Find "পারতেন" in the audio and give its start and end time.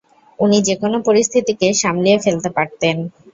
2.49-2.95